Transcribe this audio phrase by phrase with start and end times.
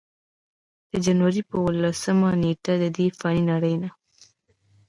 [0.91, 3.89] د جنورۍ پۀ اولسمه نېټه ددې فانې نړۍ نه